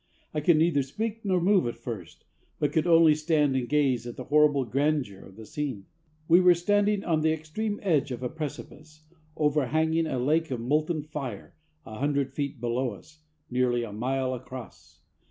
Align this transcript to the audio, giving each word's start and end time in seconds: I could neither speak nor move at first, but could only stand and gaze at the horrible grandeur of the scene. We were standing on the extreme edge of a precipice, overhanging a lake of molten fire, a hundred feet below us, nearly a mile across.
I 0.33 0.39
could 0.39 0.57
neither 0.57 0.81
speak 0.81 1.23
nor 1.23 1.39
move 1.39 1.67
at 1.67 1.77
first, 1.77 2.25
but 2.57 2.71
could 2.73 2.87
only 2.87 3.13
stand 3.13 3.55
and 3.55 3.69
gaze 3.69 4.07
at 4.07 4.15
the 4.17 4.23
horrible 4.23 4.65
grandeur 4.65 5.19
of 5.23 5.35
the 5.35 5.45
scene. 5.45 5.85
We 6.27 6.41
were 6.41 6.55
standing 6.55 7.03
on 7.03 7.21
the 7.21 7.31
extreme 7.31 7.79
edge 7.83 8.09
of 8.09 8.23
a 8.23 8.29
precipice, 8.29 9.05
overhanging 9.37 10.07
a 10.07 10.17
lake 10.17 10.49
of 10.49 10.59
molten 10.59 11.03
fire, 11.03 11.53
a 11.85 11.99
hundred 11.99 12.33
feet 12.33 12.59
below 12.59 12.93
us, 12.95 13.21
nearly 13.51 13.83
a 13.83 13.93
mile 13.93 14.33
across. 14.33 15.03